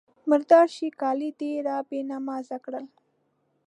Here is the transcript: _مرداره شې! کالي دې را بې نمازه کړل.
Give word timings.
_مرداره 0.29 0.71
شې! 0.75 0.87
کالي 1.01 1.29
دې 1.39 1.51
را 1.67 1.77
بې 1.89 1.99
نمازه 2.11 2.57
کړل. 2.65 2.85